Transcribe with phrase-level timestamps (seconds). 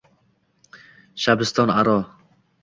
[1.27, 1.95] Shabiston aro